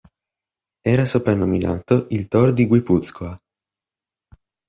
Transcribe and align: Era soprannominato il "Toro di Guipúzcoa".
Era 0.83 1.05
soprannominato 1.05 2.07
il 2.09 2.27
"Toro 2.27 2.51
di 2.51 2.65
Guipúzcoa". 2.65 3.37